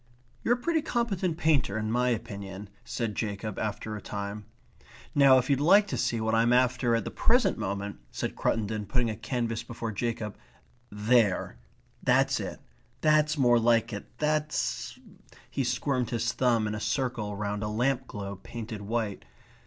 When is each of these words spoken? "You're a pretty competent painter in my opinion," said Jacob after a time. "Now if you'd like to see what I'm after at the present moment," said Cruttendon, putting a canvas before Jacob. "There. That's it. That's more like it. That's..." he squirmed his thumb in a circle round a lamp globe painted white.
"You're 0.43 0.55
a 0.55 0.57
pretty 0.57 0.81
competent 0.81 1.37
painter 1.37 1.77
in 1.77 1.91
my 1.91 2.09
opinion," 2.09 2.69
said 2.83 3.13
Jacob 3.13 3.59
after 3.59 3.95
a 3.95 4.01
time. 4.01 4.45
"Now 5.13 5.37
if 5.37 5.47
you'd 5.47 5.59
like 5.59 5.85
to 5.89 5.95
see 5.97 6.19
what 6.19 6.33
I'm 6.33 6.51
after 6.51 6.95
at 6.95 7.03
the 7.05 7.11
present 7.11 7.55
moment," 7.59 7.99
said 8.09 8.35
Cruttendon, 8.35 8.87
putting 8.87 9.11
a 9.11 9.15
canvas 9.15 9.61
before 9.61 9.91
Jacob. 9.91 10.35
"There. 10.89 11.57
That's 12.01 12.39
it. 12.39 12.59
That's 13.01 13.37
more 13.37 13.59
like 13.59 13.93
it. 13.93 14.07
That's..." 14.17 14.97
he 15.51 15.63
squirmed 15.63 16.09
his 16.09 16.33
thumb 16.33 16.65
in 16.65 16.73
a 16.73 16.79
circle 16.79 17.35
round 17.35 17.61
a 17.61 17.67
lamp 17.67 18.07
globe 18.07 18.41
painted 18.41 18.81
white. 18.81 19.23